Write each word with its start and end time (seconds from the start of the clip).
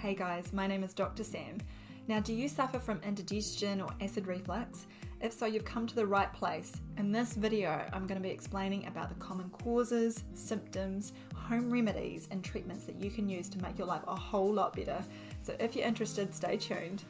Hey 0.00 0.14
guys, 0.14 0.54
my 0.54 0.66
name 0.66 0.82
is 0.82 0.94
Dr. 0.94 1.22
Sam. 1.22 1.58
Now, 2.08 2.20
do 2.20 2.32
you 2.32 2.48
suffer 2.48 2.78
from 2.78 3.02
indigestion 3.04 3.82
or 3.82 3.90
acid 4.00 4.26
reflux? 4.26 4.86
If 5.20 5.30
so, 5.34 5.44
you've 5.44 5.66
come 5.66 5.86
to 5.86 5.94
the 5.94 6.06
right 6.06 6.32
place. 6.32 6.72
In 6.96 7.12
this 7.12 7.34
video, 7.34 7.84
I'm 7.92 8.06
going 8.06 8.16
to 8.18 8.26
be 8.26 8.32
explaining 8.32 8.86
about 8.86 9.10
the 9.10 9.14
common 9.16 9.50
causes, 9.50 10.24
symptoms, 10.32 11.12
home 11.34 11.70
remedies, 11.70 12.28
and 12.30 12.42
treatments 12.42 12.84
that 12.84 12.98
you 12.98 13.10
can 13.10 13.28
use 13.28 13.50
to 13.50 13.60
make 13.60 13.76
your 13.76 13.86
life 13.86 14.00
a 14.08 14.16
whole 14.16 14.50
lot 14.50 14.74
better. 14.74 15.04
So, 15.42 15.54
if 15.60 15.76
you're 15.76 15.86
interested, 15.86 16.34
stay 16.34 16.56
tuned. 16.56 17.04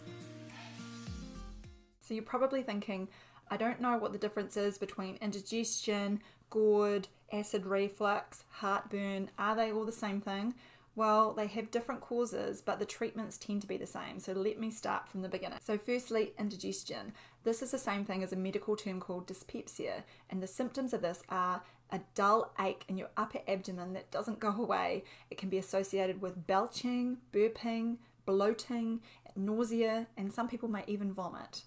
So, 2.01 2.13
you're 2.13 2.25
probably 2.25 2.65
thinking, 2.65 3.07
I 3.53 3.57
don't 3.57 3.81
know 3.81 3.99
what 3.99 4.11
the 4.11 4.19
difference 4.19 4.57
is 4.57 4.79
between 4.79 5.17
indigestion, 5.21 6.21
GORD, 6.51 7.07
acid 7.33 7.67
reflux, 7.67 8.43
heartburn. 8.49 9.31
Are 9.39 9.55
they 9.55 9.71
all 9.71 9.85
the 9.85 9.93
same 9.93 10.21
thing? 10.21 10.55
Well, 11.01 11.33
they 11.33 11.47
have 11.47 11.71
different 11.71 12.03
causes, 12.03 12.61
but 12.61 12.79
the 12.79 12.85
treatments 12.85 13.39
tend 13.39 13.63
to 13.63 13.67
be 13.67 13.79
the 13.79 13.87
same. 13.87 14.21
So 14.21 14.35
let 14.35 14.61
me 14.61 14.71
start 14.71 15.09
from 15.09 15.23
the 15.23 15.31
beginning. 15.31 15.59
So, 15.65 15.79
firstly, 15.79 16.35
indigestion. 16.39 17.15
This 17.43 17.63
is 17.63 17.71
the 17.71 17.79
same 17.79 18.05
thing 18.05 18.23
as 18.23 18.35
a 18.35 18.37
medical 18.37 18.77
term 18.77 19.01
called 19.01 19.27
dyspepsia, 19.27 20.05
and 20.29 20.43
the 20.43 20.47
symptoms 20.47 20.93
of 20.93 21.01
this 21.01 21.23
are 21.31 21.63
a 21.91 22.01
dull 22.15 22.53
ache 22.61 22.85
in 22.87 22.99
your 22.99 23.09
upper 23.17 23.39
abdomen 23.49 23.95
that 23.95 24.11
doesn't 24.11 24.41
go 24.41 24.51
away. 24.51 25.05
It 25.31 25.39
can 25.39 25.49
be 25.49 25.57
associated 25.57 26.21
with 26.21 26.47
belching, 26.47 27.17
burping, 27.33 27.97
bloating, 28.27 29.01
nausea, 29.35 30.07
and 30.19 30.31
some 30.31 30.49
people 30.49 30.69
may 30.69 30.85
even 30.87 31.15
vomit. 31.15 31.63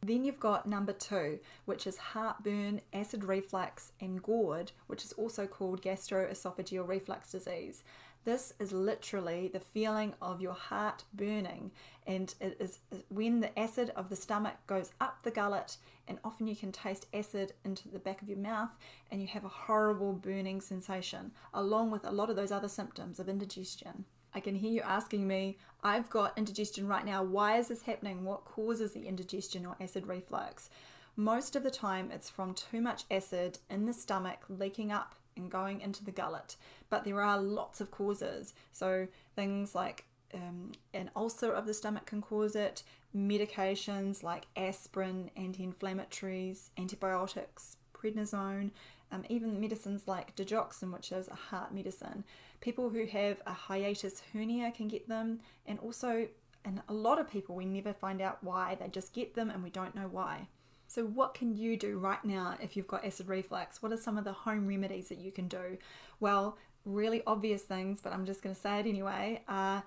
Then 0.00 0.24
you've 0.24 0.40
got 0.40 0.66
number 0.66 0.92
two, 0.92 1.40
which 1.64 1.86
is 1.86 1.98
heartburn, 1.98 2.80
acid 2.92 3.24
reflux, 3.24 3.92
and 4.00 4.22
GORD, 4.22 4.72
which 4.86 5.04
is 5.04 5.12
also 5.12 5.46
called 5.46 5.82
gastroesophageal 5.82 6.86
reflux 6.86 7.32
disease. 7.32 7.82
This 8.28 8.52
is 8.58 8.72
literally 8.72 9.48
the 9.50 9.58
feeling 9.58 10.12
of 10.20 10.42
your 10.42 10.52
heart 10.52 11.04
burning, 11.14 11.70
and 12.06 12.34
it 12.42 12.58
is 12.60 12.80
when 13.08 13.40
the 13.40 13.58
acid 13.58 13.90
of 13.96 14.10
the 14.10 14.16
stomach 14.16 14.56
goes 14.66 14.90
up 15.00 15.22
the 15.22 15.30
gullet, 15.30 15.78
and 16.06 16.18
often 16.22 16.46
you 16.46 16.54
can 16.54 16.70
taste 16.70 17.06
acid 17.14 17.54
into 17.64 17.88
the 17.88 17.98
back 17.98 18.20
of 18.20 18.28
your 18.28 18.36
mouth, 18.36 18.68
and 19.10 19.22
you 19.22 19.28
have 19.28 19.46
a 19.46 19.48
horrible 19.48 20.12
burning 20.12 20.60
sensation, 20.60 21.30
along 21.54 21.90
with 21.90 22.04
a 22.04 22.10
lot 22.10 22.28
of 22.28 22.36
those 22.36 22.52
other 22.52 22.68
symptoms 22.68 23.18
of 23.18 23.30
indigestion. 23.30 24.04
I 24.34 24.40
can 24.40 24.56
hear 24.56 24.72
you 24.72 24.82
asking 24.82 25.26
me, 25.26 25.56
I've 25.82 26.10
got 26.10 26.36
indigestion 26.36 26.86
right 26.86 27.06
now. 27.06 27.22
Why 27.22 27.56
is 27.56 27.68
this 27.68 27.84
happening? 27.84 28.24
What 28.24 28.44
causes 28.44 28.92
the 28.92 29.08
indigestion 29.08 29.64
or 29.64 29.74
acid 29.80 30.06
reflux? 30.06 30.68
Most 31.16 31.56
of 31.56 31.62
the 31.62 31.70
time, 31.70 32.10
it's 32.12 32.28
from 32.28 32.52
too 32.52 32.82
much 32.82 33.04
acid 33.10 33.58
in 33.70 33.86
the 33.86 33.94
stomach 33.94 34.44
leaking 34.50 34.92
up 34.92 35.14
and 35.38 35.50
going 35.50 35.80
into 35.80 36.04
the 36.04 36.10
gullet. 36.10 36.56
But 36.90 37.04
there 37.04 37.22
are 37.22 37.40
lots 37.40 37.80
of 37.80 37.90
causes. 37.90 38.54
So 38.72 39.08
things 39.34 39.74
like 39.74 40.04
um, 40.34 40.72
an 40.92 41.10
ulcer 41.16 41.52
of 41.52 41.66
the 41.66 41.74
stomach 41.74 42.06
can 42.06 42.20
cause 42.20 42.54
it, 42.54 42.82
medications 43.16 44.22
like 44.22 44.46
aspirin, 44.56 45.30
anti 45.36 45.66
inflammatories, 45.66 46.70
antibiotics, 46.76 47.76
prednisone, 47.94 48.70
um, 49.10 49.24
even 49.28 49.60
medicines 49.60 50.02
like 50.06 50.36
digoxin, 50.36 50.92
which 50.92 51.12
is 51.12 51.28
a 51.28 51.34
heart 51.34 51.72
medicine. 51.72 52.24
People 52.60 52.90
who 52.90 53.06
have 53.06 53.40
a 53.46 53.52
hiatus 53.52 54.22
hernia 54.32 54.70
can 54.70 54.88
get 54.88 55.08
them, 55.08 55.40
and 55.66 55.78
also, 55.78 56.28
and 56.64 56.82
a 56.88 56.92
lot 56.92 57.18
of 57.18 57.30
people 57.30 57.54
we 57.54 57.64
never 57.64 57.92
find 57.92 58.20
out 58.20 58.42
why, 58.42 58.76
they 58.78 58.88
just 58.88 59.14
get 59.14 59.34
them 59.34 59.50
and 59.50 59.62
we 59.62 59.70
don't 59.70 59.94
know 59.94 60.08
why. 60.10 60.48
So, 60.88 61.04
what 61.04 61.34
can 61.34 61.54
you 61.54 61.76
do 61.76 61.98
right 61.98 62.24
now 62.24 62.56
if 62.62 62.76
you've 62.76 62.86
got 62.86 63.04
acid 63.04 63.28
reflux? 63.28 63.82
What 63.82 63.92
are 63.92 63.98
some 63.98 64.16
of 64.16 64.24
the 64.24 64.32
home 64.32 64.66
remedies 64.66 65.10
that 65.10 65.18
you 65.18 65.30
can 65.30 65.46
do? 65.46 65.76
Well, 66.18 66.56
really 66.86 67.22
obvious 67.26 67.62
things, 67.62 68.00
but 68.02 68.14
I'm 68.14 68.24
just 68.24 68.42
going 68.42 68.54
to 68.54 68.60
say 68.60 68.80
it 68.80 68.86
anyway, 68.86 69.42
are 69.48 69.84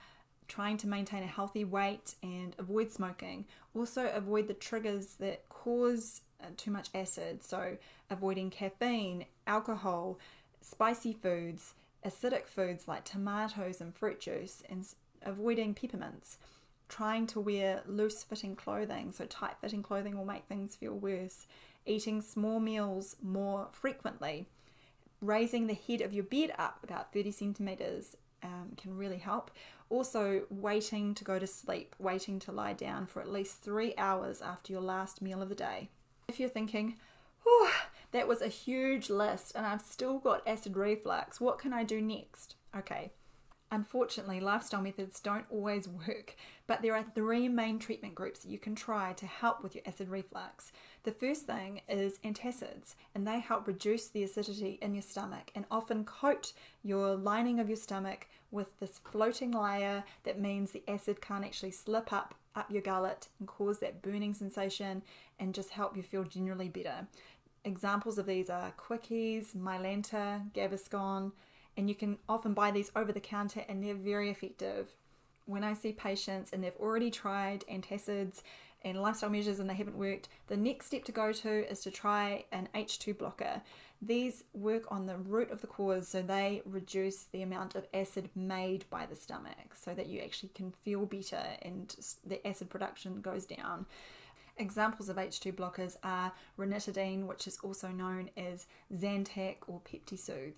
trying 0.48 0.78
to 0.78 0.88
maintain 0.88 1.24
a 1.24 1.28
healthy 1.28 1.66
weight 1.66 2.14
and 2.22 2.56
avoid 2.60 2.92
smoking. 2.92 3.46
Also, 3.74 4.12
avoid 4.14 4.48
the 4.48 4.54
triggers 4.54 5.16
that 5.16 5.50
cause 5.50 6.22
uh, 6.40 6.48
too 6.56 6.70
much 6.70 6.90
acid. 6.94 7.44
So, 7.44 7.78
avoiding 8.12 8.52
caffeine, 8.52 9.26
alcohol, 9.48 10.20
spicy 10.62 11.14
foods, 11.14 11.74
acidic 12.06 12.46
foods 12.46 12.88
like 12.88 13.06
tomatoes 13.06 13.82
and 13.82 13.96
fruit 13.96 14.20
juice, 14.20 14.62
and 14.70 14.86
avoiding 15.24 15.74
peppermints 15.74 16.38
trying 16.92 17.26
to 17.26 17.40
wear 17.40 17.82
loose 17.88 18.22
fitting 18.22 18.56
clothing, 18.56 19.14
so 19.14 19.26
tight 19.26 19.56
fitting 19.62 19.82
clothing 19.82 20.18
will 20.18 20.26
make 20.26 20.44
things 20.46 20.76
feel 20.76 20.94
worse, 20.94 21.48
eating 21.86 22.22
small 22.22 22.60
meals 22.60 23.16
more 23.24 23.70
frequently, 23.72 24.48
raising 25.22 25.68
the 25.68 25.74
head 25.74 26.02
of 26.02 26.14
your 26.14 26.26
bed 26.26 26.54
up 26.60 26.80
about 26.84 27.14
30 27.14 27.32
centimeters 27.32 28.18
um, 28.44 28.74
can 28.76 28.98
really 28.98 29.20
help. 29.20 29.52
Also, 29.90 30.44
waiting 30.50 31.16
to 31.16 31.24
go 31.24 31.40
to 31.40 31.48
sleep, 31.48 31.96
waiting 31.98 32.40
to 32.40 32.52
lie 32.52 32.74
down 32.74 33.06
for 33.06 33.22
at 33.22 33.32
least 33.32 33.62
three 33.62 33.94
hours 33.98 34.42
after 34.42 34.74
your 34.74 34.82
last 34.82 35.22
meal 35.22 35.42
of 35.42 35.48
the 35.48 35.56
day. 35.56 35.90
If 36.28 36.40
you're 36.40 36.50
thinking, 36.50 36.98
that 38.12 38.28
was 38.28 38.42
a 38.42 38.48
huge 38.48 39.10
list 39.10 39.54
and 39.56 39.66
I've 39.66 39.82
still 39.82 40.20
got 40.20 40.46
acid 40.46 40.76
reflux, 40.76 41.40
what 41.40 41.58
can 41.58 41.72
I 41.72 41.86
do 41.86 42.02
next? 42.02 42.56
Okay, 42.78 43.12
Unfortunately, 43.74 44.42
lifestyle 44.42 44.82
methods 44.82 45.22
don't 45.22 45.46
always 45.50 45.88
work, 45.88 46.36
but 46.68 46.82
there 46.82 46.94
are 46.94 47.06
three 47.16 47.48
main 47.48 47.80
treatment 47.80 48.14
groups 48.14 48.46
you 48.46 48.60
can 48.60 48.76
try 48.76 49.14
to 49.14 49.26
help 49.26 49.64
with 49.64 49.76
your 49.76 49.84
acid 49.88 50.10
reflux. 50.10 50.74
The 51.04 51.14
first 51.14 51.46
thing 51.46 51.82
is 51.88 52.20
antacids, 52.20 52.96
and 53.16 53.26
they 53.26 53.40
help 53.40 53.68
reduce 53.68 54.10
the 54.10 54.24
acidity 54.24 54.78
in 54.82 54.94
your 54.94 55.02
stomach 55.02 55.52
and 55.56 55.64
often 55.72 56.04
coat 56.04 56.52
your 56.84 57.16
lining 57.16 57.62
of 57.62 57.70
your 57.70 57.78
stomach 57.78 58.28
with 58.52 58.78
this 58.82 59.00
floating 59.00 59.52
layer 59.52 60.04
that 60.24 60.40
means 60.40 60.72
the 60.72 60.84
acid 60.88 61.22
can't 61.22 61.46
actually 61.46 61.72
slip 61.72 62.12
up 62.12 62.36
up 62.54 62.70
your 62.70 62.82
gullet 62.82 63.30
and 63.40 63.48
cause 63.48 63.80
that 63.80 64.02
burning 64.02 64.34
sensation 64.34 65.02
and 65.40 65.56
just 65.56 65.70
help 65.70 65.96
you 65.96 66.04
feel 66.04 66.26
generally 66.26 66.68
better. 66.68 67.08
Examples 67.64 68.18
of 68.18 68.26
these 68.26 68.50
are 68.50 68.72
Quick-Eze, 68.72 69.54
Mylanta, 69.54 70.52
Gaviscon, 70.52 71.32
and 71.78 71.90
you 71.90 71.96
can 71.96 72.18
often 72.28 72.54
buy 72.54 72.72
these 72.72 72.92
over 72.96 73.12
the 73.12 73.20
counter 73.20 73.64
and 73.68 73.84
they're 73.84 73.94
very 73.94 74.30
effective. 74.30 74.96
When 75.46 75.64
I 75.64 75.74
see 75.74 75.92
patients 75.92 76.52
and 76.54 76.64
they've 76.64 76.76
already 76.80 77.12
tried 77.12 77.64
antacids 77.72 78.42
and 78.84 79.02
lifestyle 79.02 79.30
measures 79.30 79.60
and 79.60 79.70
they 79.70 79.76
haven't 79.76 79.98
worked, 79.98 80.30
the 80.48 80.58
next 80.58 80.88
step 80.88 81.04
to 81.06 81.12
go 81.12 81.32
to 81.32 81.70
is 81.70 81.82
to 81.82 81.92
try 81.92 82.46
an 82.52 82.70
H2 82.74 83.18
blocker. 83.18 83.62
These 84.02 84.44
work 84.54 84.92
on 84.92 85.06
the 85.06 85.18
root 85.18 85.52
of 85.52 85.62
the 85.62 85.68
cause, 85.68 86.08
so 86.08 86.24
they 86.24 86.64
reduce 86.66 87.26
the 87.26 87.44
amount 87.44 87.76
of 87.76 87.86
acid 87.94 88.30
made 88.36 88.86
by 88.90 89.06
the 89.06 89.16
stomach 89.16 89.76
so 89.76 89.94
that 89.94 90.08
you 90.08 90.22
actually 90.22 90.50
can 90.50 90.72
feel 90.72 91.06
better 91.06 91.44
and 91.62 91.96
the 92.26 92.46
acid 92.48 92.70
production 92.70 93.22
goes 93.22 93.46
down. 93.46 93.86
Examples 94.58 95.10
of 95.10 95.18
H2 95.18 95.54
blockers 95.54 95.98
are 96.04 96.32
ranitidine, 96.58 97.26
which 97.28 97.48
is 97.48 97.58
also 97.64 97.90
known 97.90 98.30
as 98.36 98.68
Zantac 98.94 99.58
or 99.68 99.82
PeptiSoothe. 99.82 100.54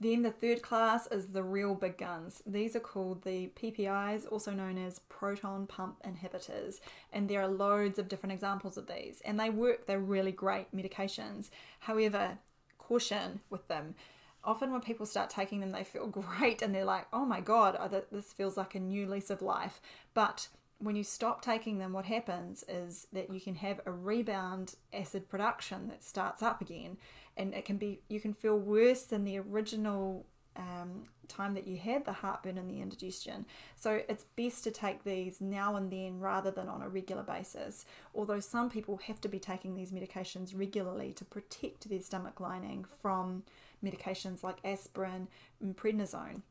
Then 0.00 0.22
the 0.22 0.30
third 0.30 0.60
class 0.60 1.06
is 1.06 1.28
the 1.28 1.42
real 1.42 1.74
big 1.74 1.98
guns. 1.98 2.42
These 2.44 2.74
are 2.74 2.80
called 2.80 3.22
the 3.22 3.50
PPIs, 3.60 4.30
also 4.30 4.50
known 4.52 4.76
as 4.76 4.98
proton 5.08 5.66
pump 5.66 6.02
inhibitors, 6.04 6.80
and 7.12 7.28
there 7.28 7.40
are 7.40 7.48
loads 7.48 7.98
of 7.98 8.08
different 8.08 8.32
examples 8.32 8.76
of 8.76 8.86
these, 8.86 9.22
and 9.24 9.38
they 9.38 9.50
work, 9.50 9.86
they're 9.86 10.00
really 10.00 10.32
great 10.32 10.74
medications. 10.74 11.50
However, 11.80 12.38
caution 12.78 13.40
with 13.50 13.68
them. 13.68 13.94
Often, 14.42 14.72
when 14.72 14.82
people 14.82 15.06
start 15.06 15.30
taking 15.30 15.60
them, 15.60 15.72
they 15.72 15.84
feel 15.84 16.06
great 16.08 16.60
and 16.60 16.74
they're 16.74 16.84
like, 16.84 17.06
oh 17.12 17.24
my 17.24 17.40
god, 17.40 17.78
this 18.12 18.32
feels 18.32 18.56
like 18.56 18.74
a 18.74 18.80
new 18.80 19.06
lease 19.06 19.30
of 19.30 19.42
life. 19.42 19.80
But 20.12 20.48
when 20.78 20.96
you 20.96 21.04
stop 21.04 21.42
taking 21.42 21.78
them, 21.78 21.92
what 21.92 22.04
happens 22.04 22.64
is 22.68 23.06
that 23.12 23.32
you 23.32 23.40
can 23.40 23.54
have 23.56 23.80
a 23.86 23.92
rebound 23.92 24.74
acid 24.92 25.28
production 25.28 25.88
that 25.88 26.02
starts 26.02 26.42
up 26.42 26.60
again, 26.60 26.96
and 27.36 27.54
it 27.54 27.64
can 27.64 27.76
be 27.76 28.00
you 28.08 28.20
can 28.20 28.34
feel 28.34 28.58
worse 28.58 29.02
than 29.04 29.24
the 29.24 29.38
original 29.38 30.26
um, 30.56 31.04
time 31.26 31.54
that 31.54 31.66
you 31.66 31.76
had 31.76 32.04
the 32.04 32.12
heartburn 32.12 32.58
and 32.58 32.70
the 32.70 32.80
indigestion. 32.80 33.46
So 33.76 34.02
it's 34.08 34.24
best 34.36 34.64
to 34.64 34.70
take 34.70 35.04
these 35.04 35.40
now 35.40 35.76
and 35.76 35.90
then 35.90 36.20
rather 36.20 36.50
than 36.50 36.68
on 36.68 36.82
a 36.82 36.88
regular 36.88 37.22
basis. 37.22 37.84
Although 38.14 38.40
some 38.40 38.70
people 38.70 38.98
have 39.06 39.20
to 39.22 39.28
be 39.28 39.38
taking 39.38 39.74
these 39.74 39.90
medications 39.90 40.56
regularly 40.56 41.12
to 41.14 41.24
protect 41.24 41.88
their 41.88 42.00
stomach 42.00 42.40
lining 42.40 42.84
from 43.02 43.42
medications 43.84 44.42
like 44.42 44.58
aspirin 44.64 45.28
and 45.60 45.76
prednisone. 45.76 46.42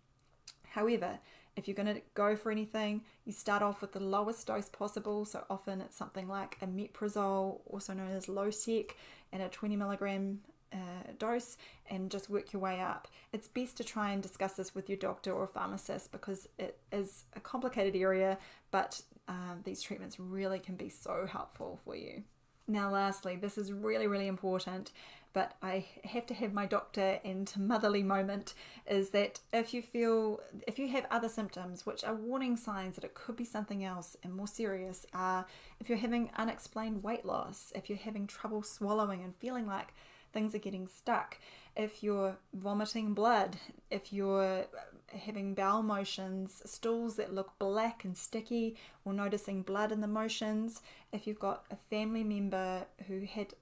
However, 0.70 1.20
if 1.56 1.68
you're 1.68 1.76
going 1.76 1.94
to 1.94 2.02
go 2.14 2.36
for 2.36 2.52
anything, 2.52 3.02
you 3.26 3.32
start 3.32 3.62
off 3.62 3.82
with 3.82 3.92
the 3.92 4.00
lowest 4.00 4.48
dose 4.48 4.70
possible. 4.70 5.26
So 5.26 5.44
often 5.50 5.82
it's 5.82 5.96
something 5.96 6.28
like 6.28 6.60
omeprazole, 6.60 7.62
also 7.66 7.94
known 7.94 8.12
as 8.12 8.26
Losec, 8.26 8.92
and 9.32 9.42
a 9.42 9.50
20 9.50 9.76
milligram 9.76 10.40
uh, 10.72 11.12
dose, 11.20 11.58
and 11.90 12.10
just 12.10 12.30
work 12.30 12.54
your 12.54 12.62
way 12.62 12.82
up. 12.82 13.08
It's 13.32 13.48
best 13.48 13.78
to 13.78 13.84
try 13.84 14.12
and 14.12 14.22
discuss 14.22 14.54
this 14.54 14.74
with 14.74 14.90
your 14.90 14.98
doctor 14.98 15.32
or 15.32 15.48
pharmacist 15.48 16.12
because 16.12 16.48
it 16.58 16.80
is 16.92 17.26
a 17.36 17.40
complicated 17.40 17.96
area, 17.96 18.38
but 18.72 19.02
um, 19.28 19.62
these 19.64 19.82
treatments 19.82 20.20
really 20.20 20.60
can 20.60 20.76
be 20.76 20.90
so 20.90 21.28
helpful 21.32 21.80
for 21.86 21.96
you. 21.96 22.24
Now, 22.68 22.90
lastly, 22.90 23.36
this 23.36 23.58
is 23.58 23.72
really, 23.74 24.08
really 24.08 24.28
important. 24.28 24.92
but 25.34 25.56
I 25.64 25.86
have 26.04 26.28
to 26.28 26.34
have 26.36 26.54
my 26.54 26.68
doctor 26.68 27.20
and 27.26 27.52
motherly 27.58 28.04
moment 28.04 28.54
is 28.88 29.10
that 29.10 29.40
if 29.52 29.74
you 29.74 29.82
feel, 29.82 30.40
if 30.68 30.78
you 30.78 30.88
have 30.90 31.06
other 31.10 31.28
symptoms 31.28 31.86
which 31.86 32.04
are 32.04 32.14
warning 32.14 32.56
signs 32.56 32.96
that 32.96 33.04
it 33.04 33.16
could 33.16 33.36
be 33.36 33.44
something 33.44 33.84
else 33.84 34.16
and 34.24 34.34
more 34.34 34.48
serious, 34.48 35.06
are 35.14 35.46
if 35.80 35.90
you're 35.90 35.98
having 35.98 36.30
unexplained 36.38 37.04
weight 37.04 37.26
loss, 37.26 37.74
if 37.76 37.90
you're 37.90 37.98
having 37.98 38.28
trouble 38.28 38.62
swallowing 38.62 39.24
and 39.24 39.36
feeling 39.36 39.66
like 39.66 39.94
things 40.34 40.54
are 40.54 40.60
getting 40.60 40.88
stuck, 40.88 41.38
if 41.76 42.04
you're 42.04 42.38
vomiting 42.54 43.14
blood, 43.14 43.58
if 43.90 44.12
you're 44.12 44.66
having 45.08 45.54
bowel 45.54 45.84
motions, 45.84 46.62
stools 46.66 47.16
that 47.16 47.34
look 47.34 47.52
black 47.60 48.04
and 48.04 48.18
sticky, 48.18 48.76
or 49.06 49.14
noticing 49.14 49.62
blood 49.62 49.92
in 49.92 50.02
the 50.02 50.08
motions, 50.08 50.82
if 51.12 51.26
you've 51.28 51.40
got 51.40 51.66
a 51.72 51.76
family 51.76 52.24
member 52.24 52.86
who 53.08 53.22
had 53.22 53.54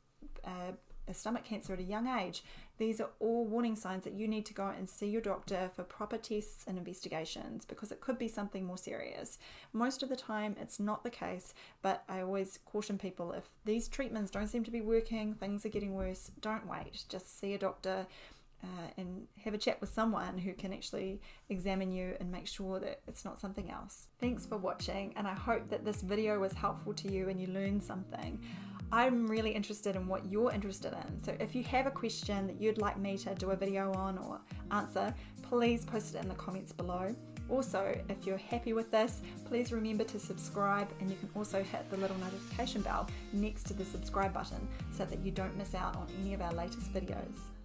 uh, 0.45 0.71
a 1.07 1.13
stomach 1.13 1.44
cancer 1.44 1.73
at 1.73 1.79
a 1.79 1.83
young 1.83 2.07
age, 2.07 2.44
these 2.81 3.00
are 3.00 3.12
all 3.19 3.45
warning 3.45 3.75
signs 3.75 4.04
that 4.06 4.13
you 4.13 4.28
need 4.28 4.44
to 4.44 4.56
go 4.56 4.66
and 4.66 4.89
see 4.89 5.07
your 5.07 5.22
doctor 5.22 5.69
for 5.75 5.83
proper 5.83 6.18
tests 6.18 6.66
and 6.68 6.80
investigations 6.80 7.63
because 7.63 7.92
it 7.92 8.01
could 8.01 8.18
be 8.18 8.28
something 8.28 8.66
more 8.66 8.78
serious. 8.78 9.38
Most 9.72 10.01
of 10.01 10.10
the 10.10 10.16
time, 10.16 10.56
it's 10.60 10.80
not 10.80 11.04
the 11.04 11.12
case, 11.12 11.54
but 11.83 12.04
I 12.10 12.22
always 12.22 12.57
caution 12.66 12.98
people 12.98 13.33
if 13.33 13.44
these 13.66 13.88
treatments 13.88 14.31
don't 14.31 14.48
seem 14.48 14.63
to 14.63 14.72
be 14.72 14.81
working, 14.81 15.36
things 15.36 15.63
are 15.63 15.69
getting 15.69 15.94
worse, 15.94 16.31
don't 16.42 16.66
wait. 16.66 17.04
Just 17.07 17.39
see 17.39 17.54
a 17.54 17.60
doctor. 17.60 18.07
Uh, 18.63 18.88
and 18.95 19.25
have 19.44 19.56
a 19.56 19.57
chat 19.57 19.81
with 19.81 19.92
someone 19.92 20.38
who 20.38 20.54
can 20.54 20.72
actually 20.72 21.19
examine 21.50 21.92
you 21.92 22.16
and 22.19 22.31
make 22.31 22.45
sure 22.45 22.80
that 22.80 23.00
it's 23.07 23.25
not 23.25 23.39
something 23.39 23.72
else. 23.72 24.06
Thanks 24.19 24.45
for 24.45 24.56
watching, 24.56 25.13
and 25.18 25.28
I 25.28 25.33
hope 25.33 25.72
that 25.72 25.83
this 25.83 26.04
video 26.04 26.38
was 26.38 26.54
helpful 26.54 26.94
to 26.94 27.12
you 27.12 27.28
and 27.28 27.42
you 27.42 27.48
learned 27.48 27.83
something. 27.83 28.39
I'm 28.94 29.26
really 29.26 29.52
interested 29.52 29.96
in 29.96 30.06
what 30.08 30.30
you're 30.30 30.52
interested 30.52 30.94
in. 30.94 31.24
So 31.24 31.34
if 31.40 31.56
you 31.56 31.64
have 31.64 31.88
a 31.88 31.92
question 31.92 32.48
that 32.48 32.60
you'd 32.60 32.78
like 32.78 32.98
me 33.00 33.18
to 33.20 33.34
do 33.36 33.52
a 33.52 33.56
video 33.56 33.94
on 33.94 34.18
or 34.18 34.42
answer, 34.72 35.14
please 35.44 35.86
post 35.86 36.16
it 36.16 36.22
in 36.22 36.28
the 36.28 36.36
comments 36.36 36.74
below. 36.74 37.16
Also, 37.50 37.98
if 38.10 38.26
you're 38.26 38.38
happy 38.38 38.74
with 38.74 38.92
this, 38.92 39.22
please 39.46 39.72
remember 39.72 40.04
to 40.06 40.20
subscribe 40.20 40.90
and 41.00 41.10
you 41.10 41.16
can 41.18 41.30
also 41.36 41.64
hit 41.64 41.90
the 41.90 41.98
little 41.98 42.18
notification 42.18 42.82
bell 42.82 43.10
next 43.34 43.64
to 43.64 43.74
the 43.74 43.86
subscribe 43.86 44.34
button 44.34 44.68
so 44.92 45.06
that 45.06 45.20
you 45.20 45.32
don't 45.32 45.56
miss 45.58 45.74
out 45.74 45.96
on 45.96 46.08
any 46.22 46.34
of 46.34 46.42
our 46.42 46.54
latest 46.54 46.94
videos. 46.94 47.61